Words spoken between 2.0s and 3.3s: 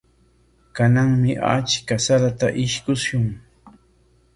sarata ishkushun.